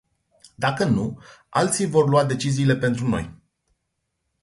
Dacă 0.55 0.83
nu, 0.85 1.21
alții 1.49 1.85
vor 1.85 2.09
lua 2.09 2.23
deciziile 2.25 2.75
pentru 2.75 3.07
noi. 3.07 3.35